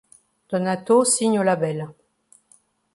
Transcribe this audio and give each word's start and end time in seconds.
Donato 0.49 1.03
signe 1.05 1.39
au 1.41 1.43
label. 1.43 1.87